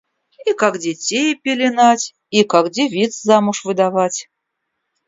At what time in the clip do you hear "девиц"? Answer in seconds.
2.71-3.21